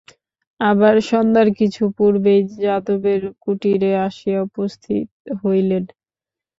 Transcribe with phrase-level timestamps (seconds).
[0.59, 5.07] আবার সন্ধ্যার কিছু পূর্বেই যাদবের কুটিরে আসিয়া উপস্থিত
[5.41, 5.83] হইলেন।